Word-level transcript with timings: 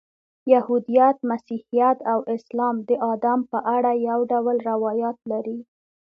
یهودیت، 0.53 1.17
مسیحیت 1.31 1.97
او 2.11 2.19
اسلام 2.35 2.75
د 2.89 2.91
آدم 3.13 3.39
په 3.51 3.59
اړه 3.75 3.91
یو 4.09 4.19
ډول 4.31 4.57
روایات 4.71 5.17
لري. 5.31 5.59